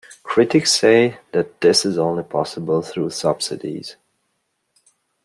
[0.23, 3.97] Critics say that this is only possible through subsidies.